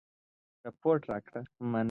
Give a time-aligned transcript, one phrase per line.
[0.65, 1.41] رپوټ راکړي.